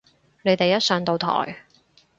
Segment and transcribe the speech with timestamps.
[0.41, 1.57] 你哋一上到台